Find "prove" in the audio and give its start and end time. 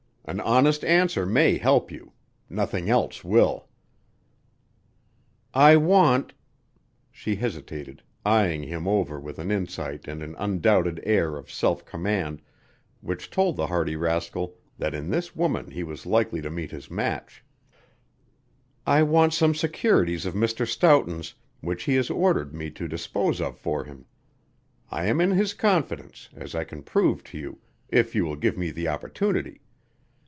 26.83-27.21